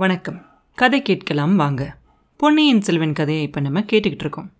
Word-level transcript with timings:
வணக்கம். 0.00 0.46
கதை 0.74 1.02
கேட்கலாம் 1.02 1.56
வாங்க. 1.56 1.96
பொன்னியின் 2.36 2.80
செல்வன் 2.80 3.12
கதையை 3.12 3.42
இப்போ 3.42 3.60
நம்ம 3.60 3.80
கேட்டுக்கிட்டு 3.80 4.20
இருக்கோம். 4.20 4.50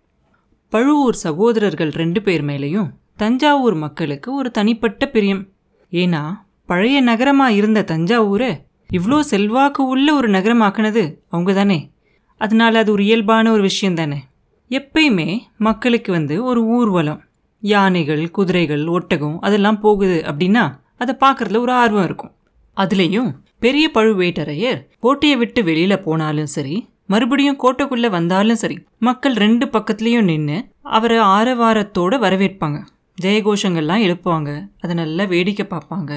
பழுவூர் 0.69 1.13
சகோதரர்கள் 1.13 1.89
ரெண்டு 1.89 2.21
பேர் 2.21 2.45
மேலேயும் 2.45 2.89
தஞ்சாவூர் 3.15 3.73
மக்களுக்கு 3.73 4.33
ஒரு 4.33 4.51
தனிப்பட்ட 4.51 5.07
பிரியம். 5.07 5.47
ஏன்னா 5.91 6.21
பழைய 6.65 7.01
நகரமாக 7.01 7.51
இருந்த 7.51 7.81
தஞ்சாவூரை 7.81 8.61
இவ்வளோ 8.93 9.19
செல்வாக்கு 9.19 9.87
உள்ள 9.87 10.13
ஒரு 10.13 10.29
நகரமாக்குனது 10.29 11.17
அவங்க 11.29 11.53
தானே 11.53 11.91
அதனால 12.37 12.79
அது 12.79 12.91
ஒரு 12.91 13.03
இயல்பான 13.03 13.51
ஒரு 13.51 13.61
விஷயம் 13.61 13.95
தானே. 13.95 14.23
எப்பயுமே 14.69 15.39
மக்களுக்கு 15.57 16.11
வந்து 16.11 16.43
ஒரு 16.43 16.63
ஊர்வலம். 16.65 17.23
யானைகள் 17.59 18.31
குதிரைகள் 18.31 18.87
ஒட்டகம் 18.87 19.39
அதெல்லாம் 19.39 19.79
போகுது 19.79 20.23
அப்படின்னா 20.25 20.79
அதை 20.97 21.15
பார்க்குறதுல 21.19 21.57
ஒரு 21.57 21.71
ஆர்வம் 21.71 22.03
இருக்கும். 22.03 22.31
அதுலேயும் 22.77 23.29
பெரிய 23.59 23.85
பழுவேட்டரையர் 23.93 24.79
கோட்டையை 24.99 25.37
விட்டு 25.37 25.61
வெளியில 25.61 25.95
போனாலும் 26.01 26.51
சரி 26.55 26.89
மறுபடியும் 27.05 27.59
கோட்டைக்குள்ள 27.63 28.09
வந்தாலும் 28.09 28.55
சரி 28.55 28.77
மக்கள் 28.99 29.33
ரெண்டு 29.33 29.65
பக்கத்துலேயும் 29.65 30.29
நின்று 30.29 30.57
அவரை 30.81 31.17
ஆரவாரத்தோட 31.17 32.13
வரவேற்பாங்க. 32.25 32.77
ஜெயகோஷங்கள்லாம் 33.21 34.03
எழுப்புவாங்க. 34.07 34.51
அதை 34.81 34.93
நல்லா 34.95 35.23
வேடிக்கை 35.23 35.65
பார்ப்பாங்க. 35.69 36.11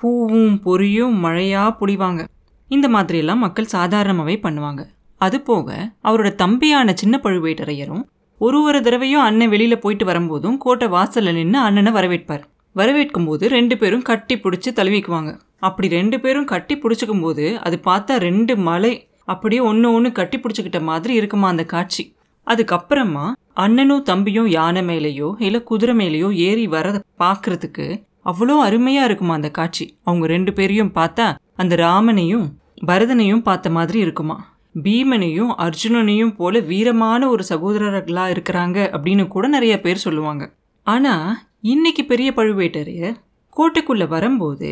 பூவும் 0.00 0.54
பொரியும் 0.64 1.16
மழையா 1.24 1.64
புடிவாங்க 1.80 2.24
இந்த 2.68 2.88
மாதிரியெல்லாம் 2.88 3.42
மக்கள் 3.44 3.72
சாதாரணமாகவே 3.72 4.36
பண்ணுவாங்க. 4.42 4.82
அது 5.16 5.40
போக 5.40 5.92
அவரோட 6.04 6.34
தம்பியான 6.34 6.94
சின்ன 6.94 7.20
பழுவேட்டரையரும் 7.22 8.04
ஒரு 8.38 8.62
ஒரு 8.62 8.82
தடவையும் 8.82 9.20
அண்ணன் 9.20 9.50
வெளியில 9.50 9.76
போயிட்டு 9.76 10.04
வரும்போதும் 10.04 10.58
கோட்டை 10.58 10.88
வாசல்ல 10.88 11.32
நின்று 11.32 11.58
அண்ணனை 11.58 11.92
வரவேற்பார். 11.92 12.44
வரவேற்கும் 12.76 13.26
போது 13.26 13.48
ரெண்டு 13.48 13.76
பேரும் 13.78 14.02
கட்டி 14.02 14.34
பிடிச்சி 14.34 14.70
தழுவிக்குவாங்க. 14.72 15.30
அப்படி 15.62 15.88
ரெண்டு 15.98 16.16
பேரும் 16.20 16.50
கட்டி 16.52 16.74
பிடிச்சிக்கும் 16.76 17.22
போது 17.24 17.46
அது 17.66 17.76
பார்த்தா 17.88 18.14
ரெண்டு 18.28 18.52
மலை 18.68 18.92
அப்படியே 19.32 19.60
ஒன்று 19.70 19.88
ஒன்று 19.96 20.10
கட்டி 20.18 20.36
பிடிச்சிக்கிட்ட 20.38 20.80
மாதிரி 20.90 21.12
இருக்குமா 21.14 21.46
அந்த 21.48 21.64
காட்சி. 21.72 22.04
அதுக்கப்புறமா 22.46 23.24
அண்ணனும் 23.64 24.04
தம்பியும் 24.10 24.50
யானை 24.56 24.82
மேலேயோ 24.90 25.28
இல்லை 25.46 25.60
குதிரை 25.62 25.94
மேலேயோ 26.00 26.28
ஏறி 26.48 26.66
வரதை 26.74 27.00
பார்க்கறதுக்கு 27.22 27.86
அவ்வளோ 28.30 28.54
அருமையா 28.66 29.02
இருக்குமா 29.08 29.34
அந்த 29.38 29.50
காட்சி. 29.58 29.84
அவங்க 30.04 30.24
ரெண்டு 30.26 30.52
பேரையும் 30.52 30.94
பார்த்தா 30.98 31.26
அந்த 31.62 31.74
ராமனையும் 31.76 32.46
பரதனையும் 32.86 33.44
பார்த்த 33.48 33.68
மாதிரி 33.76 33.98
இருக்குமா. 33.98 34.36
பீமனையும் 34.84 35.52
அர்ஜுனனையும் 35.64 36.34
போல 36.36 36.60
வீரமான 36.70 37.28
ஒரு 37.34 37.44
சகோதரர்களாக 37.52 38.34
இருக்கிறாங்க 38.34 38.78
அப்படின்னு 38.94 39.24
கூட 39.34 39.46
நிறைய 39.48 39.74
பேர் 39.80 40.04
சொல்லுவாங்க. 40.06 40.44
ஆனால் 40.86 41.28
இன்னைக்கு 41.72 42.04
பெரிய 42.04 42.30
பழுவேட்டரையர் 42.36 43.16
கோட்டைக்குள்ளே 43.56 44.06
வரும்போது 44.08 44.70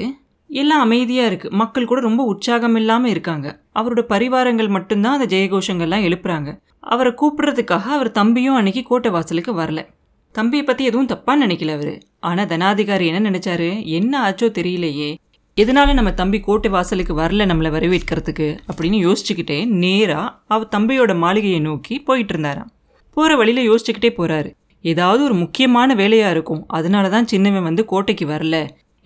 எல்லாம் 0.51 0.81
அமைதியாக 0.81 1.27
இருக்கு. 1.27 1.51
மக்கள் 1.51 1.85
கூட 1.85 2.01
ரொம்ப 2.01 2.25
உற்சாகம் 2.25 2.75
இல்லாமல் 2.75 3.11
இருக்காங்க. 3.11 3.47
அவரோட 3.75 4.03
பரிவாரங்கள் 4.09 4.69
மட்டும்தான் 4.69 5.21
அந்த 5.21 5.37
ஜெயகோஷங்கள்லாம் 5.37 6.07
எழுப்புறாங்க. 6.09 6.59
அவரை 6.79 7.13
கூப்பிடுறதுக்காக 7.13 7.87
அவர் 7.89 8.11
தம்பியும் 8.11 8.55
அன்னைக்கு 8.55 8.83
கோட்டை 8.83 9.11
வாசலுக்கு 9.11 9.53
வரல. 9.55 9.87
தம்பியை 10.33 10.65
பற்றி 10.65 10.85
எதுவும் 10.85 11.09
தப்பாக 11.09 11.43
நினைக்கல 11.45 11.73
அவர். 11.73 11.99
ஆனால் 12.21 12.47
தனாதிகாரி 12.47 13.07
என்ன 13.07 13.31
நினைச்சாரு? 13.31 13.85
என்ன 13.85 14.31
ஆச்சோ 14.31 14.49
தெரியலையே. 14.59 15.11
எதனால 15.57 15.93
நம்ம 15.93 16.13
தம்பி 16.13 16.41
கோட்டை 16.41 16.71
வாசலுக்கு 16.71 17.15
வரல 17.21 17.45
நம்மளை 17.47 17.71
வரவேற்கிறதுக்கு? 17.77 18.49
அப்படின்னு 18.71 18.99
யோசிச்சுக்கிட்டே 19.07 19.67
நேராக 19.67 20.35
அவ 20.47 20.67
தம்பியோட 20.77 21.17
மாளிகையை 21.17 21.61
நோக்கி 21.61 21.99
போயிட்டு 21.99 22.33
இருந்தாராம். 22.33 22.71
போகிற 23.17 23.37
வழியில் 23.37 23.71
யோசிச்சுக்கிட்டே 23.71 24.11
போகிறாரு 24.17 24.51
ஏதாவது 24.85 25.25
ஒரு 25.25 25.35
முக்கியமான 25.35 25.95
வேலையாக 25.95 26.31
இருக்கும். 26.31 26.65
அதனால 26.67 27.09
தான் 27.09 27.27
சின்னவன் 27.27 27.63
வந்து 27.63 27.85
கோட்டைக்கு 27.85 28.27
வரல. 28.27 28.57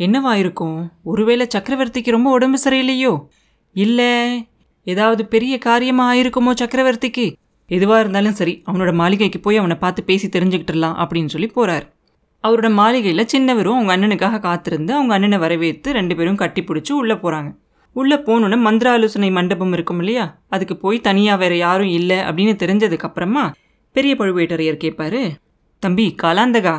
என்னவா 0.00 0.32
இருக்கும்? 0.34 0.92
ஒருவேளை 1.02 1.46
சக்கரவர்த்திக்கு 1.54 2.10
ரொம்ப 2.10 2.30
உடம்பு 2.30 2.58
சரியில்லையோ? 2.64 3.26
இல்லை 3.72 4.12
ஏதாவது 4.84 5.26
பெரிய 5.26 5.58
காரியமாக 5.58 6.14
ஆயிருக்குமோ 6.14 6.52
சக்கரவர்த்திக்கு? 6.62 7.32
எதுவாக 7.66 8.00
இருந்தாலும் 8.00 8.32
சரி 8.32 8.62
அவனோட 8.66 8.92
மாளிகைக்கு 8.92 9.40
போய் 9.40 9.56
அவனை 9.56 9.76
பார்த்து 9.76 10.04
பேசி 10.04 10.26
தெரிஞ்சுக்கிட்டுலாம் 10.26 10.96
அப்படின்னு 10.96 11.26
சொல்லி 11.26 11.46
போகிறார் 11.46 11.84
அவரோட 12.44 12.72
மாளிகையில் 12.72 13.30
சின்னவரும் 13.32 13.76
அவங்க 13.76 13.96
அண்ணனுக்காக 13.96 14.40
காத்திருந்து 14.40 14.94
அவங்க 14.94 15.14
அண்ணனை 15.14 15.38
வரவேற்று 15.38 15.92
ரெண்டு 15.92 16.16
பேரும் 16.16 16.36
கட்டி 16.36 16.62
பிடிச்சி 16.62 16.92
உள்ளே 16.92 17.14
போகிறாங்க 17.14 17.50
உள்ளே 17.92 18.16
போனோன்னே 18.16 18.58
மந்திராலோசனை 18.60 19.30
மண்டபம் 19.30 19.72
இருக்கும் 19.72 19.98
இல்லையா? 19.98 20.40
அதுக்கு 20.48 20.76
போய் 20.76 21.00
தனியாக 21.00 21.38
வேற 21.38 21.56
யாரும் 21.56 21.88
இல்லை 21.88 22.18
அப்படின்னு 22.18 22.54
தெரிஞ்சதுக்கப்புறமா 22.62 23.52
பெரிய 23.92 24.14
பழுவேட்டரையர் 24.14 24.82
கேட்பாரு 24.84 25.22
தம்பி 25.82 26.14
காலாந்தகா 26.22 26.76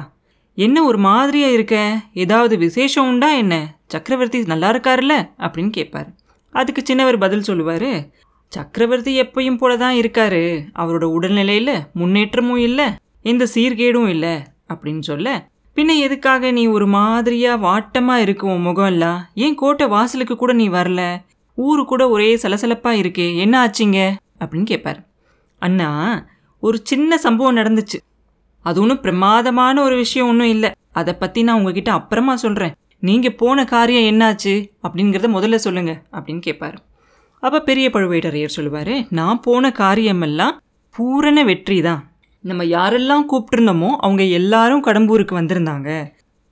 என்ன 0.57 0.83
ஒரு 0.83 0.97
மாதிரியா 0.97 1.47
இருக்க? 1.47 2.01
ஏதாவது 2.13 2.57
விசேஷம் 2.57 3.07
உண்டா 3.07 3.29
என்ன? 3.33 3.77
சக்கரவர்த்தி 3.87 4.43
நல்லா 4.43 4.71
இருக்காருல்ல? 4.71 5.13
அப்படின்னு 5.37 5.69
கேட்பார் 5.69 6.09
அதுக்கு 6.51 6.81
சின்னவர் 6.81 7.19
பதில் 7.19 7.47
சொல்லுவாரு 7.47 8.09
சக்கரவர்த்தி 8.47 9.21
எப்பயும் 9.21 9.57
போல 9.57 9.77
தான் 9.77 9.95
இருக்காரு. 9.95 10.63
அவரோட 10.75 11.05
உடல்நிலையில 11.17 11.71
முன்னேற்றமும் 11.93 12.57
இல்லை 12.57 12.85
எந்த 13.21 13.47
சீர்கேடும் 13.53 14.07
இல்லை 14.07 14.43
அப்படின்னு 14.73 14.99
சொல்ல 14.99 15.49
பின்ன 15.75 15.97
எதுக்காக 15.99 16.51
நீ 16.51 16.65
ஒரு 16.65 16.87
மாதிரியா 16.87 17.57
வாட்டமா 17.57 18.15
இருக்கும் 18.15 18.51
உன் 18.51 18.61
முகம் 18.61 18.85
எல்லாம் 18.85 19.27
ஏன் 19.35 19.55
கோட்டை 19.55 19.87
வாசலுக்கு 19.87 20.35
கூட 20.35 20.53
நீ 20.53 20.69
வரல? 20.69 21.17
ஊரு 21.55 21.85
கூட 21.85 22.09
ஒரே 22.09 22.35
சலசலப்பா 22.35 22.91
இருக்கே 23.01 23.37
என்ன 23.37 23.55
ஆச்சிங்க? 23.65 23.99
அப்படின்னு 24.39 24.65
கேட்பார் 24.65 25.07
அண்ணா 25.59 25.89
ஒரு 26.59 26.79
சின்ன 26.83 27.17
சம்பவம் 27.17 27.55
நடந்துச்சு. 27.55 27.97
அது 28.65 28.77
ஒன்றும் 28.81 29.03
பிரமாதமான 29.05 29.75
ஒரு 29.81 29.95
விஷயம் 29.95 30.29
ஒன்றும் 30.31 30.51
இல்லை. 30.55 30.69
அதை 30.99 31.13
பற்றி 31.13 31.39
நான் 31.47 31.59
உங்ககிட்ட 31.59 31.91
அப்புறமா 31.91 32.33
சொல்கிறேன் 32.35 32.75
நீங்கள் 33.09 33.37
போன 33.41 33.63
காரியம் 33.65 34.07
என்னாச்சு? 34.11 34.53
அப்படிங்கிறத 34.85 35.29
முதல்ல 35.35 35.59
சொல்லுங்கள் 35.65 36.01
அப்படின்னு 36.15 36.41
கேட்பாரு 36.47 36.79
அப்போ 37.43 37.59
பெரிய 37.69 37.85
பழுவேட்டரையர் 37.89 38.55
சொல்லுவார் 38.55 38.95
நான் 39.09 39.39
போன 39.39 39.71
காரியமெல்லாம் 39.79 40.55
பூரண 40.95 41.43
வெற்றி 41.43 41.77
தான் 41.81 42.01
நம்ம 42.43 42.63
யாரெல்லாம் 42.73 43.25
கூப்பிட்டுருந்தோமோ 43.31 43.89
அவங்க 44.05 44.23
எல்லாரும் 44.39 44.83
கடம்பூருக்கு 44.83 45.33
வந்திருந்தாங்க. 45.39 45.89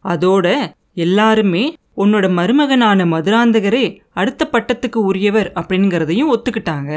அதோட 0.06 0.48
எல்லாருமே 1.06 1.64
உன்னோட 1.98 2.26
மருமகனான 2.40 3.06
மதுராந்தகரே 3.06 3.86
அடுத்த 4.14 4.50
பட்டத்துக்கு 4.52 5.00
உரியவர் 5.10 5.50
அப்படிங்கிறதையும் 5.60 6.32
ஒத்துக்கிட்டாங்க. 6.34 6.92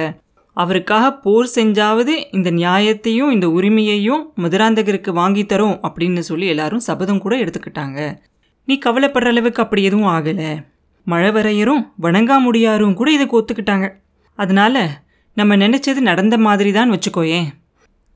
அவருக்காக 0.53 1.13
போர் 1.13 1.49
செஞ்சாவது 1.55 2.25
இந்த 2.33 2.51
நியாயத்தையும் 2.51 3.31
இந்த 3.31 3.51
உரிமையையும் 3.51 4.33
மதுராந்தகருக்கு 4.37 5.11
வாங்கி 5.11 5.43
அப்படின்னு 5.43 6.19
சொல்லி 6.19 6.47
எல்லாரும் 6.47 6.81
சபதம் 6.81 7.19
கூட 7.19 7.37
எடுத்துக்கிட்டாங்க. 7.37 8.19
நீ 8.65 8.79
கவலைப்படுற 8.87 9.27
அளவுக்கு 9.27 9.63
அப்படி 9.63 9.83
எதுவும் 9.83 10.13
ஆகலை. 10.13 10.65
மழவரையரும் 11.07 11.83
வணங்காமுடியாரும் 12.03 12.95
கூட 12.95 13.11
இதுக்கு 13.11 13.41
ஒத்துக்கிட்டாங்க. 13.41 13.89
அதனால 14.35 15.03
நம்ம 15.35 15.57
நினைச்சது 15.57 16.01
நடந்த 16.01 16.39
மாதிரி 16.39 16.73
தான் 16.73 16.91
வச்சுக்கோயேன் 16.91 17.49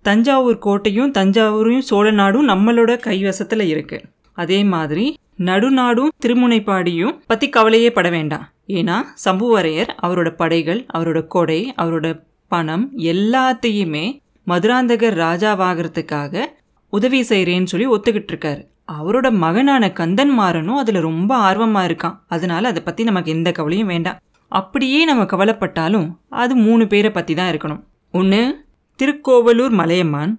தஞ்சாவூர் 0.02 0.58
கோட்டையும் 0.66 1.12
தஞ்சாவூரையும் 1.12 1.86
சோழ 1.90 2.10
நாடும் 2.10 2.48
நம்மளோட 2.48 2.92
கைவசத்தில் 3.06 3.64
இருக்கு. 3.66 4.02
அதே 4.32 4.64
மாதிரி 4.64 5.18
நடுநாடும் 5.38 6.12
திருமுனைப்பாடியும் 6.24 7.16
பற்றி 7.26 7.48
கவலையே 7.48 7.90
பட 7.90 8.08
வேண்டாம். 8.10 8.46
ஏன்னா 8.78 8.96
சம்புவரையர் 9.24 9.90
அவரோட 10.06 10.28
படைகள் 10.40 10.80
அவரோட 10.96 11.18
கொடை 11.26 11.60
அவரோட 11.82 12.06
பணம் 12.50 12.86
எல்லாத்தையுமே 13.12 14.06
மதுராந்தகர் 14.46 15.16
ராஜாவாகிறதுக்காக 15.24 16.44
உதவி 16.92 17.20
செய்கிறேன்னு 17.30 17.70
சொல்லி 17.72 17.86
ஒத்துக்கிட்டு 17.94 18.32
இருக்காரு 18.32 18.62
அவரோட 18.98 19.26
மகனான 19.44 19.84
கந்தன் 19.92 20.32
மாறனும் 20.38 20.80
அதில் 20.82 21.00
ரொம்ப 21.06 21.30
ஆர்வமாக 21.46 21.88
இருக்கான். 21.88 22.18
அதனால 22.26 22.68
அதை 22.68 22.82
பற்றி 22.82 23.04
நமக்கு 23.04 23.30
எந்த 23.36 23.48
கவலையும் 23.52 23.90
வேண்டாம். 23.92 24.20
அப்படியே 24.52 25.00
நம்ம 25.04 25.22
கவலைப்பட்டாலும் 25.32 26.06
அது 26.42 26.54
மூணு 26.66 26.84
பேரை 26.92 27.10
பற்றி 27.10 27.34
தான் 27.34 27.50
இருக்கணும். 27.52 27.82
ஒன்று 28.14 28.42
திருக்கோவலூர் 28.98 29.74
மலையமான் 29.80 30.34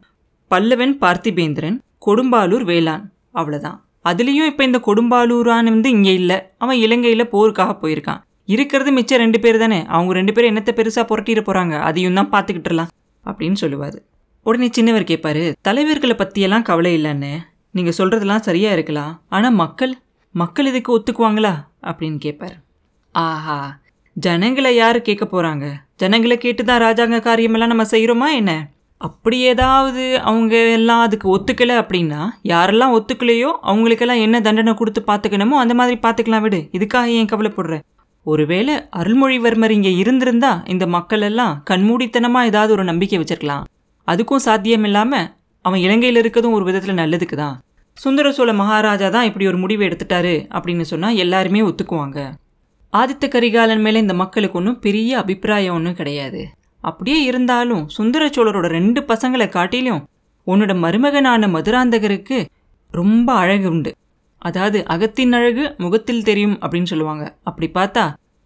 பல்லவன் 0.51 0.95
பார்த்திபேந்திரன் 1.03 1.77
கொடும்பாலூர் 2.05 2.65
வேளாண். 2.71 3.03
அவ்வளோதான் 3.33 3.77
அதுலேயும் 4.09 4.49
இப்போ 4.51 4.63
இந்த 4.69 4.79
கொடும்பாலூரான் 4.87 5.73
வந்து 5.75 5.89
இங்கே 5.95 6.13
இல்லை. 6.21 6.37
அவன் 6.63 6.81
இலங்கையில் 6.85 7.31
போருக்காக 7.35 7.73
போயிருக்கான். 7.83 8.21
இருக்கிறது 8.53 8.89
மிச்சம் 8.97 9.21
ரெண்டு 9.23 9.39
பேர் 9.43 9.57
தானே? 9.63 9.79
அவங்க 9.95 10.11
ரெண்டு 10.19 10.33
பேரும் 10.35 10.51
என்னத்தை 10.51 10.73
பெருசாக 10.79 11.05
புரட்டிட 11.09 11.41
போகிறாங்க 11.47 11.75
அதையும் 11.87 12.19
தான் 12.19 12.31
பார்த்துக்கிட்டுலாம் 12.33 12.91
அப்படின்னு 13.25 13.57
சொல்லுவார். 13.63 13.97
உடனே 14.45 14.67
சின்னவர் 14.77 15.09
கேட்பாரு 15.11 15.43
தலைவர்களை 15.67 16.15
பற்றியெல்லாம் 16.19 16.67
கவலை 16.69 16.91
இல்லைன்னு. 16.99 17.33
நீங்கள் 17.77 17.97
சொல்கிறதெல்லாம் 17.97 18.45
சரியாக 18.49 18.75
இருக்கலாம் 18.77 19.13
ஆனால் 19.35 19.57
மக்கள் 19.63 19.93
மக்கள் 20.35 20.69
இதுக்கு 20.71 20.91
ஒத்துக்குவாங்களா? 20.95 21.51
அப்படின்னு 21.89 22.17
கேட்பார். 22.25 22.55
ஆஹா 23.15 23.57
ஜனங்களை 24.15 24.71
யார் 24.75 24.97
கேட்க 25.07 25.25
போகிறாங்க 25.25 25.65
ஜனங்களை 26.01 26.35
கேட்டு 26.43 26.61
தான் 26.69 26.81
ராஜாங்க 26.85 27.17
காரியமெல்லாம் 27.27 27.71
நம்ம 27.73 27.85
செய்கிறோமா 27.93 28.27
என்ன? 28.39 28.53
அப்படி 29.01 29.37
ஏதாவது 29.51 30.03
அவங்க 30.29 30.53
எல்லாம் 30.77 31.01
அதுக்கு 31.05 31.27
ஒத்துக்கலை 31.35 31.75
அப்படின்னா 31.81 32.21
யாரெல்லாம் 32.51 32.93
ஒத்துக்கலையோ 32.97 33.51
அவங்களுக்கெல்லாம் 33.69 34.23
என்ன 34.25 34.37
தண்டனை 34.47 34.73
கொடுத்து 34.73 35.01
பார்த்துக்கணுமோ 35.09 35.57
அந்த 35.63 35.73
மாதிரி 35.79 35.97
பார்த்துக்கலாம் 36.05 36.45
விடு. 36.45 36.59
இதுக்காக 36.77 37.13
ஏன் 37.19 37.29
கவலைப்படுற? 37.31 37.75
ஒருவேளை 38.25 38.73
அருள்மொழிவர்மர் 38.99 39.75
இங்கே 39.75 39.91
இருந்திருந்தா 40.01 40.51
இந்த 40.67 40.85
மக்கள் 40.95 41.21
எல்லாம் 41.21 41.53
கண்மூடித்தனமாக 41.69 42.49
ஏதாவது 42.51 42.71
ஒரு 42.77 42.83
நம்பிக்கை 42.83 43.19
வச்சிருக்கலாம். 43.21 43.63
அதுக்கும் 44.07 44.43
சாத்தியம் 44.47 44.87
இல்லாமல் 44.89 45.29
அவன் 45.65 45.83
இலங்கையில் 45.85 46.21
இருக்கிறதும் 46.23 46.57
ஒரு 46.57 46.65
விதத்தில் 46.65 46.99
நல்லதுக்கு 47.01 47.37
தான் 47.43 47.55
சுந்தர 47.97 48.27
சோழ 48.31 48.51
மகாராஜா 48.53 49.07
தான் 49.15 49.27
இப்படி 49.29 49.45
ஒரு 49.51 49.57
முடிவு 49.61 49.83
எடுத்துட்டாரு 49.87 50.35
அப்படின்னு 50.55 50.85
சொன்னால் 50.91 51.19
எல்லாருமே 51.23 51.61
ஒத்துக்குவாங்க. 51.69 52.19
ஆதித்த 52.93 53.25
கரிகாலன் 53.27 53.83
மேலே 53.85 54.01
இந்த 54.05 54.15
மக்களுக்கு 54.23 54.57
ஒன்றும் 54.59 54.79
பெரிய 54.85 55.11
அபிப்பிராயம் 55.21 55.75
ஒன்றும் 55.77 55.97
கிடையாது. 55.99 56.41
அப்படியே 56.91 57.19
இருந்தாலும் 57.23 57.83
சுந்தர 57.97 58.23
சோழரோட 58.27 58.67
ரெண்டு 58.77 58.99
பசங்களை 59.11 59.47
காட்டிலும் 59.49 60.01
உன்னோட 60.47 60.73
மருமகனான 60.83 61.47
மதுராந்தகருக்கு 61.55 62.37
ரொம்ப 62.91 63.29
அழகு 63.33 63.67
உண்டு. 63.69 63.91
அதாவது 64.41 64.79
அகத்தின் 64.93 65.33
அழகு 65.37 65.63
முகத்தில் 65.77 66.25
தெரியும் 66.29 66.57
அப்படின்னு 66.63 66.91
சொல்லுவாங்க. 66.91 67.23
அப்படி 67.43 67.67
பார்த்தா 67.77 68.05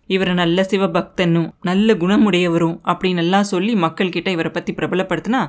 இவரை 0.10 0.34
நல்ல 0.34 0.66
சிவபக்தனும் 0.72 1.50
நல்ல 1.62 1.94
குணமுடையவரும் 1.94 2.78
அப்படின்னு 2.92 3.24
எல்லாம் 3.26 3.50
சொல்லி 3.54 3.74
மக்கள்கிட்ட 3.84 4.30
இவரை 4.36 4.52
பற்றி 4.52 4.72
பிரபலப்படுத்தினா 4.78 5.42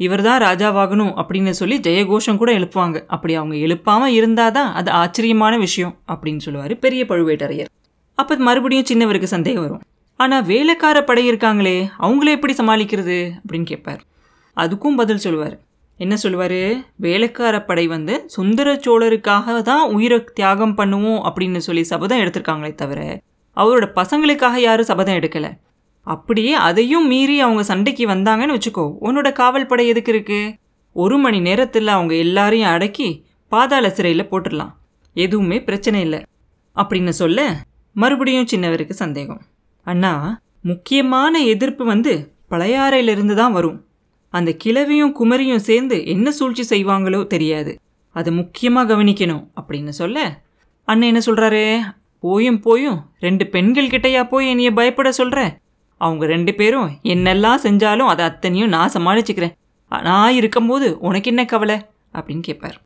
இவர் 0.00 0.22
தான் 0.26 0.42
ராஜாவாகணும் 0.42 1.12
அப்படின்னு 1.20 1.52
சொல்லி 1.58 1.76
ஜெயகோஷம் 1.86 2.40
கூட 2.42 2.50
எழுப்புவாங்க. 2.58 2.98
அப்படி 3.14 3.34
அவங்க 3.40 3.56
எழுப்பாம 3.66 4.08
இருந்தாதான் 4.18 4.70
அது 4.80 4.90
ஆச்சரியமான 5.00 5.54
விஷயம் 5.66 5.94
அப்படின்னு 6.12 6.44
சொல்லுவார் 6.46 6.74
பெரிய 6.84 7.02
பழுவேட்டரையர். 7.10 7.70
அப்போ 8.18 8.34
மறுபடியும் 8.48 8.88
சின்னவருக்கு 8.90 9.34
சந்தேகம் 9.36 9.64
வரும். 9.66 9.82
ஆனால் 10.20 10.44
வேலைக்கார 10.44 11.04
படை 11.04 11.30
இருக்காங்களே 11.30 11.78
அவங்கள 11.98 12.28
எப்படி 12.36 12.54
சமாளிக்கிறது? 12.54 13.16
அப்படின்னு 13.40 13.64
கேட்பார் 13.64 14.02
அதுக்கும் 14.56 14.98
பதில் 15.00 15.22
சொல்லுவார். 15.24 15.56
என்ன 15.96 16.16
சொல்லுவார்? 16.16 16.60
வேலைக்கார 16.96 17.64
படை 17.64 17.86
வந்து 17.86 18.14
சுந்தர 18.26 18.74
சோழருக்காக 18.74 19.62
தான் 19.62 19.92
உயிரை 19.92 20.18
தியாகம் 20.34 20.76
பண்ணுவோம் 20.78 21.20
அப்படின்னு 21.28 21.56
சொல்லி 21.56 21.84
சபதம் 21.84 22.20
எடுத்திருக்காங்களே 22.20 22.74
தவிர 22.74 23.00
அவரோட 23.56 23.86
பசங்களுக்காக 24.00 24.54
யாரும் 24.54 24.84
சபதம் 24.84 25.14
எடுக்கலை. 25.14 25.50
அப்படியே 26.06 26.52
அதையும் 26.52 27.06
மீறி 27.06 27.40
அவங்க 27.40 27.62
சண்டைக்கு 27.62 28.06
வந்தாங்கன்னு 28.08 28.56
வச்சுக்கோ 28.56 28.86
உன்னோட 29.00 29.32
காவல் 29.32 29.66
படை 29.66 29.86
எதுக்கு 29.88 30.12
இருக்கு? 30.12 30.40
ஒரு 30.92 31.18
மணி 31.18 31.40
நேரத்தில் 31.40 31.88
அவங்க 31.88 32.14
எல்லாரையும் 32.14 32.68
அடக்கி 32.68 33.08
பாதாள 33.52 33.90
சிறையில் 33.90 34.30
போட்டுடலாம். 34.30 34.72
எதுவுமே 35.16 35.62
பிரச்சனை 35.62 36.00
இல்லை. 36.00 36.22
அப்படின்னு 36.76 37.08
சொல்ல 37.08 37.40
மறுபடியும் 37.96 38.46
சின்னவருக்கு 38.46 38.94
சந்தேகம். 38.94 39.42
அண்ணா 39.86 40.12
முக்கியமான 40.62 41.40
எதிர்ப்பு 41.52 41.84
வந்து 41.84 42.12
பழையாறையிலிருந்து 42.50 43.34
தான் 43.34 43.52
வரும். 43.52 43.78
அந்த 44.34 44.50
கிழவியும் 44.64 45.16
குமரியும் 45.20 45.66
சேர்ந்து 45.68 45.96
என்ன 46.06 46.30
சூழ்ச்சி 46.30 46.64
செய்வாங்களோ 46.70 47.20
தெரியாது. 47.26 47.72
அதை 48.16 48.30
முக்கியமாக 48.32 48.88
கவனிக்கணும் 48.90 49.44
அப்படின்னு 49.60 49.92
சொல்ல 50.00 50.18
அண்ணன் 50.88 51.08
என்ன 51.08 51.20
சொல்கிறாரு 51.26 51.62
போயும் 52.22 52.60
போயும் 52.60 52.98
ரெண்டு 53.18 53.44
பெண்கள் 53.46 53.86
கிட்டையா 53.86 54.22
போய் 54.28 54.48
என்னைய 54.48 54.70
பயப்பட 54.72 55.12
சொல்கிற 55.12 55.40
அவங்க 56.00 56.26
ரெண்டு 56.26 56.52
பேரும் 56.54 56.88
என்னெல்லாம் 57.02 57.62
செஞ்சாலும் 57.62 58.10
அதை 58.12 58.24
அத்தனையும் 58.24 58.68
நான் 58.68 58.92
சமாளிச்சுக்கிறேன். 58.92 59.54
நான் 59.90 60.32
இருக்கும்போது 60.32 60.86
உனக்கு 60.98 61.30
என்ன 61.30 61.44
கவலை? 61.44 61.76
அப்படின்னு 62.14 62.40
கேட்பார் 62.40 62.76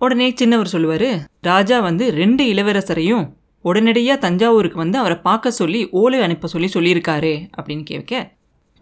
உடனே 0.00 0.28
சின்னவர் 0.40 0.72
சொல்லுவார் 0.74 1.08
ராஜா 1.40 1.80
வந்து 1.80 2.04
ரெண்டு 2.12 2.44
இளவரசரையும் 2.44 3.24
உடனடியாக 3.62 4.22
தஞ்சாவூருக்கு 4.26 4.78
வந்து 4.78 4.98
அவரை 4.98 5.16
பார்க்க 5.16 5.50
சொல்லி 5.50 5.88
ஓலை 5.90 6.20
அனுப்ப 6.20 6.46
சொல்லி 6.46 6.68
சொல்லியிருக்காரு 6.74 7.34
அப்படின்னு 7.56 7.82
கேட்க 7.82 8.22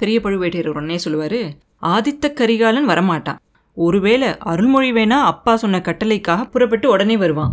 பெரிய 0.01 0.19
பழுவேட்டையர் 0.25 0.67
உடனே 0.67 0.99
சொல்லுவார் 0.99 1.41
ஆதித்த 1.95 2.33
கரிகாலன் 2.33 2.89
வரமாட்டான். 2.89 3.41
ஒருவேளை 3.77 4.29
அருள்மொழி 4.39 4.93
வேணா 4.93 5.19
அப்பா 5.33 5.53
சொன்ன 5.57 5.79
கட்டளைக்காக 5.79 6.45
புறப்பட்டு 6.45 6.87
உடனே 6.91 7.17
வருவான். 7.17 7.53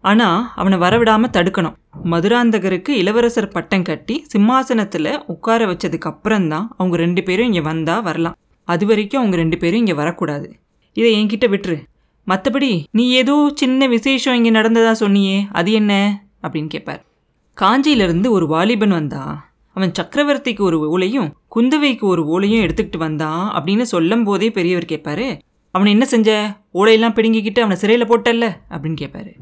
ஆனால் 0.00 0.44
அவனை 0.54 0.76
வரவிடாமல் 0.78 1.34
தடுக்கணும். 1.36 1.76
மதுராந்தகருக்கு 2.04 2.88
இளவரசர் 2.88 3.48
பட்டம் 3.48 3.82
கட்டி 3.82 4.24
சிம்மாசனத்தில் 4.26 5.10
உட்கார 5.26 5.66
வச்சதுக்கு 5.66 6.08
அப்புறம்தான் 6.12 6.68
அவங்க 6.76 6.96
ரெண்டு 6.96 7.22
பேரும் 7.22 7.46
இங்கே 7.46 7.60
வந்தால் 7.60 8.02
வரலாம். 8.02 8.36
அது 8.68 8.86
வரைக்கும் 8.86 9.20
அவங்க 9.20 9.36
ரெண்டு 9.36 9.58
பேரும் 9.58 9.78
இங்கே 9.78 9.92
வரக்கூடாது. 9.92 10.48
இதை 10.96 11.10
என்கிட்ட 11.18 11.46
விட்டுரு. 11.54 11.78
மற்றபடி 12.26 12.70
நீ 12.90 13.04
ஏதோ 13.10 13.34
சின்ன 13.54 13.86
விசேஷம் 13.86 14.34
இங்கே 14.34 14.50
நடந்ததா 14.50 14.94
சொன்னியே 15.00 15.36
அது 15.52 15.72
என்ன? 15.72 15.92
அப்படின்னு 16.42 16.66
கேட்பார் 16.66 17.04
காஞ்சியிலிருந்து 17.56 18.30
ஒரு 18.30 18.46
வாலிபன் 18.46 18.90
வந்தான் 18.90 19.50
அவன் 19.72 19.92
சக்கரவர்த்திக்கு 20.02 20.60
ஒரு 20.60 20.98
ஓலையும் 20.98 21.30
குந்தவைக்கு 21.54 22.00
ஒரு 22.00 22.22
ஓலையும் 22.24 22.64
எடுத்துக்கிட்டு 22.64 22.96
வந்தான் 22.96 23.52
அப்படின்னு 23.52 23.82
சொல்லும் 23.82 24.24
போதே 24.24 24.50
பெரியவர் 24.50 24.84
கேட்பாரு 24.84 25.38
அவனை 25.70 25.92
என்ன 25.92 26.04
செஞ்ச? 26.04 26.58
ஓலையெல்லாம் 26.74 27.14
பிடுங்கிக்கிட்டு 27.14 27.58
அவனை 27.58 27.76
சிறையில் 27.76 28.08
போட்டல்ல 28.08 28.60
அப்படின்னு 28.70 28.96
கேட்பாரு 29.00 29.32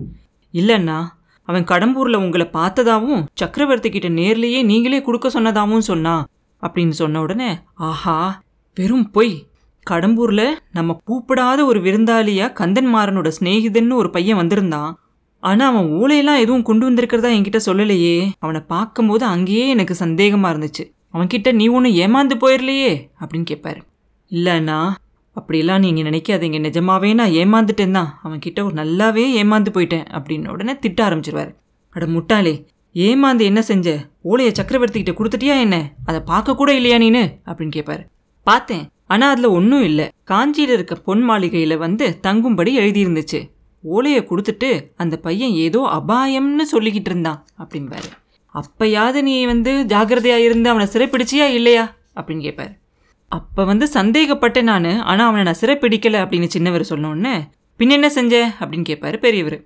இல்லைண்ணா 0.55 1.05
அவன் 1.43 1.65
கடம்பூரில் 1.65 2.17
உங்களை 2.17 2.49
பார்த்ததாவும் 2.53 3.27
சக்கரவர்த்தி 3.35 3.91
கிட்ட 3.91 4.09
நேர்லேயே 4.09 4.65
நீங்களே 4.65 5.03
கொடுக்க 5.03 5.29
சொன்னதாகவும் 5.29 5.79
சொன்னான் 5.79 6.27
அப்படின்னு 6.63 6.91
சொன்ன 6.91 7.21
உடனே 7.21 7.59
ஆஹா 7.75 8.43
வெறும் 8.75 9.11
பொய். 9.11 9.47
கடம்பூரில் 9.91 10.57
நம்ம 10.73 10.99
கூப்பிடாத 11.07 11.65
ஒரு 11.65 11.81
விருந்தாளியாக 11.81 12.53
கந்தன்மாறனோட 12.61 13.33
சிநேகிதன்னு 13.41 13.95
ஒரு 13.95 14.11
பையன் 14.11 14.37
வந்திருந்தான். 14.37 14.99
ஆனால் 15.43 15.71
அவன் 15.73 15.89
ஊழையெல்லாம் 15.99 16.43
எதுவும் 16.45 16.63
கொண்டு 16.63 16.91
வந்திருக்கிறதா 16.91 17.31
என்கிட்ட 17.37 17.61
சொல்லலையே. 17.67 18.31
அவனை 18.39 18.61
பார்க்கும்போது 18.61 19.25
அங்கேயே 19.25 19.69
எனக்கு 19.69 19.95
சந்தேகமாக 19.95 20.53
இருந்துச்சு. 20.55 20.85
அவன்கிட்ட 21.15 21.53
நீ 21.53 21.69
ஒன்றும் 21.69 21.97
ஏமாந்து 22.05 22.37
போயிடலையே 22.43 22.93
அப்படின்னு 23.21 23.47
கேட்பாரு 23.51 23.81
இல்லைண்ணா 24.33 24.79
அப்படிலாம் 25.37 25.79
நீங்கள் 25.79 26.07
நினைக்காதீங்க. 26.11 26.59
நிஜமாவே 26.67 27.15
நான் 27.15 27.31
ஏமாந்துட்டேன் 27.31 27.91
தான் 27.91 28.21
அவன்கிட்ட 28.25 28.59
ஒரு 28.65 28.75
நல்லாவே 28.75 29.25
ஏமாந்து 29.43 29.71
போயிட்டேன். 29.75 30.07
அப்படின்னு 30.13 30.49
உடனே 30.49 30.75
திட்ட 30.79 31.01
ஆரம்பிச்சிருவார். 31.09 31.53
அட 31.91 32.07
முட்டாளே 32.07 32.55
ஏமாந்து 32.95 33.43
என்ன 33.43 33.63
செஞ்ச? 33.63 33.89
ஓலையை 34.23 34.53
சக்கரவர்த்திக்கிட்ட 34.53 35.15
கொடுத்துட்டியா 35.19 35.57
என்ன? 35.61 35.77
அதை 36.07 36.21
பார்க்க 36.21 36.55
கூட 36.55 36.75
இல்லையா 36.75 36.99
நீனு? 36.99 37.25
அப்படின்னு 37.47 37.77
கேட்பாரு 37.77 38.05
பார்த்தேன். 38.43 38.85
ஆனால் 39.07 39.31
அதில் 39.31 39.55
ஒன்றும் 39.59 39.83
இல்லை. 39.83 40.07
காஞ்சியில் 40.25 40.73
இருக்க 40.73 40.95
பொன் 40.95 41.21
மாளிகையில் 41.21 41.77
வந்து 41.77 42.07
தங்கும்படி 42.23 42.73
எழுதியிருந்துச்சு. 42.79 43.41
ஓலையை 43.95 44.21
கொடுத்துட்டு 44.23 44.71
அந்த 44.97 45.15
பையன் 45.17 45.53
ஏதோ 45.67 45.81
அபாயம்னு 45.99 46.65
சொல்லிக்கிட்டு 46.73 47.11
இருந்தான் 47.13 47.41
அப்படின்பாரு 47.63 48.09
அப்பயாவது 48.55 49.21
நீ 49.23 49.35
வந்து 49.47 49.73
ஜாகிரதையாக 49.93 50.47
இருந்து 50.47 50.69
அவனை 50.71 50.87
சிறைப்பிடிச்சியா 50.93 51.47
இல்லையா? 51.59 51.85
அப்படின்னு 52.17 52.45
கேட்பாரு 52.47 52.75
அப்போ 53.33 53.63
வந்து 53.65 53.87
சந்தேகப்பட்டேன் 53.95 54.69
நான் 54.71 54.91
ஆனால் 55.11 55.29
அவனை 55.29 55.43
நான் 55.45 55.61
சிறைப்பிடிக்கலை 55.61 56.19
அப்படின்னு 56.25 56.49
சின்னவர் 56.55 56.91
சொன்னோடனே 56.91 57.35
பின்ன 57.81 57.93
என்ன 57.93 58.09
செஞ்ச? 58.09 58.35
அப்படின்னு 58.61 58.87
கேட்பாரு 58.91 59.17
பெரியவர். 59.17 59.57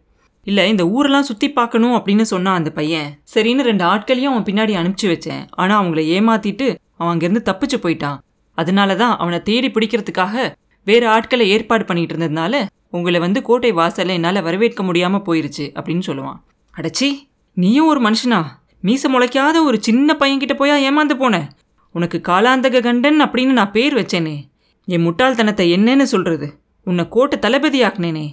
இல்லை 0.46 0.62
இந்த 0.68 0.84
ஊரெல்லாம் 0.88 1.26
சுற்றி 1.28 1.48
பார்க்கணும் 1.50 1.96
அப்படின்னு 1.96 2.24
சொன்னான் 2.32 2.58
அந்த 2.60 2.70
பையன். 2.78 3.08
சரின்னு 3.34 3.66
ரெண்டு 3.68 3.84
ஆட்களையும் 3.84 4.32
அவன் 4.32 4.46
பின்னாடி 4.48 4.72
அனுப்பிச்சி 4.80 5.08
வச்சேன். 5.10 5.42
ஆனால் 5.60 5.78
அவங்கள 5.80 6.02
ஏமாத்திட்டு 6.16 6.66
அவன் 6.96 7.12
அங்கேருந்து 7.12 7.42
தப்பிச்சு 7.50 7.78
போயிட்டான். 7.84 8.18
அதனால 8.58 8.96
தான் 9.02 9.14
அவனை 9.18 9.38
தேடி 9.42 9.68
பிடிக்கிறதுக்காக 9.68 10.34
வேறு 10.86 11.06
ஆட்களை 11.08 11.46
ஏற்பாடு 11.48 11.84
பண்ணிட்டு 11.84 12.14
இருந்ததுனால 12.14 12.54
உங்களை 12.90 13.18
வந்து 13.20 13.40
கோட்டை 13.42 13.72
வாசல்ல 13.72 14.16
என்னால் 14.18 14.42
வரவேற்க 14.42 14.82
முடியாமல் 14.82 15.26
போயிருச்சு 15.26 15.64
அப்படின்னு 15.78 16.04
சொல்லுவான். 16.06 16.38
அடச்சி 16.74 17.08
நீயும் 17.56 17.86
ஒரு 17.86 18.00
மனுஷனா? 18.00 18.40
மீச 18.84 19.02
முளைக்காத 19.12 19.56
ஒரு 19.64 19.78
சின்ன 19.80 20.16
பையன்கிட்ட 20.20 20.54
போயா 20.58 20.76
ஏமாந்து 20.88 21.14
போன? 21.14 21.34
உனக்கு 21.94 22.18
காலாந்தக 22.28 22.82
கண்டன் 22.82 23.20
அப்படின்னு 23.24 23.54
நான் 23.58 23.74
பேர் 23.76 23.94
வச்சேனே. 23.94 24.36
என் 24.88 25.04
முட்டாள்தனத்தை 25.06 25.66
என்னன்னு 25.76 26.06
சொல்றது? 26.14 26.46
உன்னை 26.86 27.04
கோட்டை 27.08 27.36
தளபதி 27.38 27.78
ஆக்குனேனே 27.84 28.26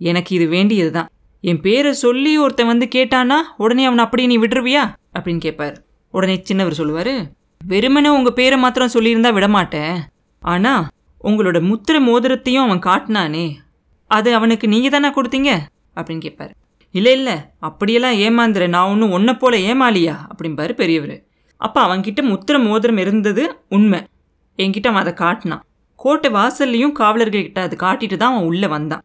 எனக்கு 0.00 0.30
இது 0.36 0.46
வேண்டியது 0.48 0.90
தான் 0.90 1.10
என் 1.44 1.60
பேரை 1.60 1.92
சொல்லி 2.04 2.32
ஒருத்தன் 2.38 2.70
வந்து 2.70 2.86
கேட்டானா 2.94 3.38
உடனே 3.56 3.84
அவனை 3.84 4.02
அப்படியே 4.04 4.28
நீ 4.32 4.36
விடுருவியா 4.38 4.82
அப்படின்னு 5.16 5.42
கேட்பார் 5.46 5.76
உடனே 6.14 6.36
சின்னவர் 6.48 6.78
சொல்லுவார் 6.80 7.14
வெறுமனே 7.60 8.10
உங்கள் 8.18 8.36
பேரை 8.38 8.56
மாத்திரம் 8.58 8.94
சொல்லியிருந்தா 8.94 9.30
விடமாட்டேன். 9.32 9.96
ஆனால் 10.42 10.84
உங்களோட 11.24 11.58
முத்திர 11.70 11.96
மோதிரத்தையும் 12.08 12.64
அவன் 12.66 12.86
காட்டினானே. 12.88 13.46
அது 14.10 14.34
அவனுக்கு 14.34 14.66
நீங்கள் 14.68 14.90
தானே 14.90 15.08
கொடுத்தீங்க? 15.08 15.50
அப்படின்னு 15.96 16.24
கேட்பாரு 16.26 16.54
இல்லை 16.94 17.12
இல்லை 17.12 17.36
அப்படியெல்லாம் 17.58 18.16
ஏமாந்துற 18.26 18.64
நான் 18.68 18.90
ஒன்றும் 18.90 19.10
ஒன்றை 19.10 19.34
போல 19.34 19.56
ஏமாலியா 19.70 20.14
அப்படிம்பாரு 20.32 20.72
பெரியவர். 20.72 21.16
அப்போ 21.60 21.80
அவன்கிட்ட 21.86 22.20
முத்திர 22.22 22.56
மோதிரம் 22.64 22.96
இருந்தது 22.96 23.44
உண்மை. 23.68 24.00
என்கிட்ட 24.58 24.86
அவன் 24.86 25.02
அதை 25.02 25.12
காட்டினான். 25.12 25.62
கோட்டை 25.94 26.30
வாசல்லையும் 26.32 26.94
காவலர்கள்கிட்ட 26.98 27.58
அது 27.58 27.76
காட்டிட்டு 27.80 28.16
தான் 28.16 28.32
அவன் 28.32 28.46
உள்ளே 28.46 28.66
வந்தான். 28.66 29.04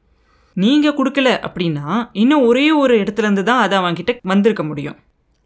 நீங்கள் 0.57 0.93
கொடுக்கல 0.93 1.29
அப்படின்னா 1.47 2.09
இன்னும் 2.13 2.45
ஒரே 2.45 2.71
ஒரு 2.71 2.93
இடத்துலேருந்து 3.03 3.43
தான் 3.43 3.61
அது 3.61 3.75
அவன்கிட்ட 3.79 4.17
வந்திருக்க 4.21 4.63
முடியும். 4.63 4.97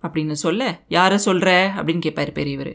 அப்படின்னு 0.03 0.31
சொல்ல 0.31 0.79
யாரை 0.87 1.17
சொல்கிற 1.17 1.49
அப்படின்னு 1.77 2.05
கேட்பாரு 2.07 2.31
பெரியவர். 2.31 2.73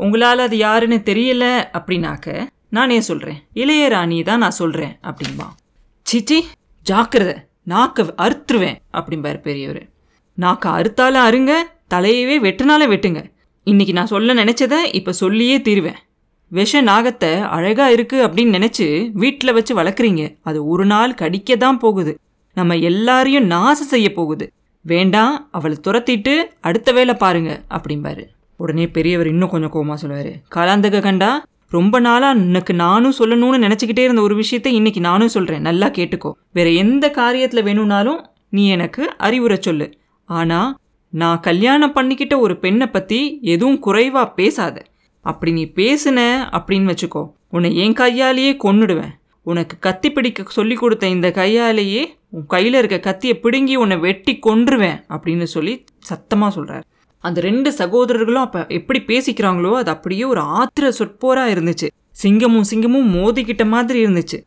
உங்களால் 0.00 0.38
அது 0.38 0.56
யாருன்னு 0.56 0.98
தெரியல 1.04 1.44
அப்படின்னாக்க 1.78 2.46
நானே 2.70 3.00
சொல்கிறேன் 3.00 3.38
இளையராணி 3.54 4.24
தான் 4.24 4.38
நான் 4.38 4.58
சொல்கிறேன் 4.60 4.98
அப்படின்பா. 5.02 5.46
சிச்சி 6.06 6.38
ஜாக்கிரதை. 6.86 7.36
நாக்க 7.68 8.04
அறுத்துருவேன் 8.24 8.76
அப்படிம்பார் 8.92 9.38
பெரியவர். 9.40 9.82
நாக்க 10.38 10.64
அறுத்தாலும் 10.78 11.26
அருங்க 11.28 11.52
தலையவே 11.94 12.36
வெட்டினாலே 12.46 12.86
வெட்டுங்க. 12.92 13.20
இன்னைக்கு 13.64 13.92
நான் 13.92 14.12
சொல்ல 14.12 14.34
நினச்சதை 14.34 14.78
இப்போ 14.92 15.12
சொல்லியே 15.12 15.62
தீருவேன். 15.62 15.98
விஷ 16.48 16.82
நாகத்தை 16.82 17.30
அழகாக 17.56 17.94
இருக்குது 17.94 18.24
அப்படின்னு 18.26 18.56
நினச்சி 18.58 18.86
வீட்டில் 19.12 19.52
வச்சு 19.52 19.72
வளர்க்குறீங்க. 19.82 20.22
அது 20.42 20.66
ஒரு 20.66 20.86
நாள் 20.86 21.14
கடிக்க 21.14 21.56
தான் 21.56 21.78
போகுது. 21.78 22.18
நம்ம 22.54 22.76
எல்லாரையும் 22.76 23.46
நாசம் 23.46 23.86
செய்ய 23.86 24.12
போகுது. 24.12 24.52
வேண்டாம் 24.80 25.48
அவளை 25.50 25.76
துரத்திட்டு 25.86 26.34
அடுத்த 26.60 26.92
வேலை 26.92 27.14
பாருங்க 27.14 27.62
அப்படிம்பாரு. 27.70 28.24
உடனே 28.56 28.86
பெரியவர் 28.88 29.26
இன்னும் 29.26 29.48
கொஞ்சம் 29.48 29.72
கோமா 29.72 29.94
சொல்லுவார். 29.94 30.32
காலாந்தக 30.54 31.02
கண்டா 31.02 31.44
ரொம்ப 31.70 31.96
நாளாக 32.00 32.38
உனக்கு 32.38 32.74
நானும் 32.74 33.16
சொல்லணும்னு 33.18 33.58
நினச்சிக்கிட்டே 33.64 34.02
இருந்த 34.02 34.20
ஒரு 34.20 34.34
விஷயத்தை 34.34 34.74
இன்னைக்கு 34.74 35.00
நானும் 35.00 35.28
சொல்கிறேன் 35.28 35.60
நல்லா 35.60 35.88
கேட்டுக்கோ. 35.88 36.30
வேற 36.52 36.68
எந்த 36.70 37.12
காரியத்தில் 37.16 37.62
வேணும்னாலும் 37.62 38.20
நீ 38.48 38.62
எனக்கு 38.68 39.02
அறிவுரை 39.16 39.58
சொல்லு. 39.60 39.86
ஆனால் 40.28 40.70
நான் 41.12 41.40
கல்யாணம் 41.40 41.94
பண்ணிக்கிட்ட 41.94 42.34
ஒரு 42.38 42.56
பெண்ணை 42.56 42.86
பற்றி 42.86 43.20
எதுவும் 43.42 43.78
குறைவாக 43.78 44.28
பேசாத. 44.30 44.76
அப்படி 45.20 45.52
நீ 45.52 45.64
பேசுன 45.74 46.18
அப்படின்னு 46.58 46.90
வச்சுக்கோ. 46.92 47.22
உன்னை 47.48 47.70
என் 47.76 47.92
கையாலேயே 47.92 48.52
கொன்னுடுவேன். 48.64 49.14
உனக்கு 49.46 49.74
கத்தி 49.78 50.08
பிடிக்க 50.10 50.42
சொல்லி 50.48 50.74
கொடுத்த 50.74 51.04
இந்த 51.08 51.28
கையாலேயே 51.30 52.02
உன் 52.30 52.46
கையில் 52.46 52.74
இருக்க 52.74 52.96
கத்தியை 53.00 53.34
பிடுங்கி 53.36 53.74
உன்னை 53.76 53.96
வெட்டி 53.98 54.32
கொன்றுவேன் 54.46 54.98
அப்படின்னு 55.08 55.46
சொல்லி 55.56 55.74
சத்தமாக 55.98 56.50
சொல்கிறார் 56.52 56.84
அந்த 57.24 57.38
ரெண்டு 57.40 57.70
சகோதரர்களும் 57.72 58.44
அப்போ 58.46 58.60
எப்படி 58.78 59.00
பேசிக்கிறாங்களோ 59.08 59.72
அது 59.80 59.90
அப்படியே 59.94 60.24
ஒரு 60.24 60.42
ஆத்திர 60.58 60.90
சொற்போராக 60.98 61.52
இருந்துச்சு. 61.54 61.88
சிங்கமும் 62.22 62.68
சிங்கமும் 62.70 63.08
மோதிக்கிட்ட 63.16 63.64
மாதிரி 63.74 63.98
இருந்துச்சு. 64.06 64.38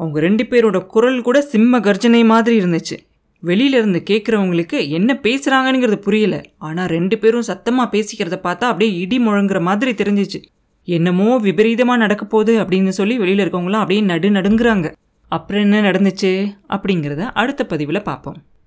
அவங்க 0.00 0.18
ரெண்டு 0.20 0.44
பேரோட 0.50 0.78
குரல் 0.86 1.20
கூட 1.28 1.38
சிம்ம 1.52 1.80
கர்ஜனை 1.86 2.22
மாதிரி 2.32 2.56
இருந்துச்சு. 2.62 2.96
வெளியில 3.42 3.78
இருந்து 3.80 4.00
கேட்குறவங்களுக்கு 4.10 4.78
என்ன 4.98 5.10
பேசுகிறாங்கங்கிறது 5.24 5.98
புரியல. 6.06 6.36
ஆனால் 6.58 6.90
ரெண்டு 6.96 7.16
பேரும் 7.18 7.48
சத்தமாக 7.50 7.92
பேசிக்கிறத 7.94 8.38
பார்த்தா 8.46 8.70
அப்படியே 8.70 8.92
இடி 9.02 9.18
முழங்குற 9.26 9.60
மாதிரி 9.68 9.92
தெரிஞ்சிச்சு. 10.00 10.40
என்னமோ 10.88 11.28
விபரீதமாக 11.46 12.02
நடக்க 12.04 12.24
போகுது 12.24 12.54
அப்படின்னு 12.62 12.92
சொல்லி 12.98 13.16
வெளியில் 13.22 13.44
இருக்கவங்களாம் 13.44 13.82
அப்படியே 13.84 14.04
நடு 14.10 14.28
நடுங்குறாங்க 14.30 14.88
அப்புறம் 15.32 15.64
என்ன 15.66 15.80
நடந்துச்சு 15.88 16.30
அப்படிங்கிறத 16.74 17.24
அடுத்த 17.40 17.62
பதிவில் 17.72 18.06
பார்ப்போம். 18.08 18.38